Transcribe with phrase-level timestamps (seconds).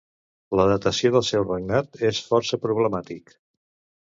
[0.59, 3.39] La datació del seu regnat és força problemàtic.